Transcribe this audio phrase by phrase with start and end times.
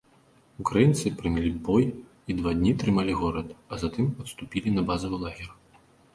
[0.61, 5.49] Украінцы прынялі бой і два дні трымалі горад, а затым адступілі на базавы лагер.